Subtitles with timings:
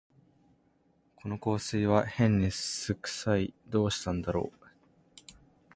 [1.15, 4.65] この香水はへんに酢くさい、どうしたんだろう